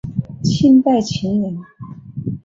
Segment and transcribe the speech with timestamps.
[0.43, 1.59] 清代琴人。